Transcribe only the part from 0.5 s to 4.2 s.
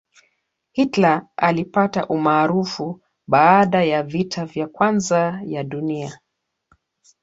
hitler alipata umaarufu baada ya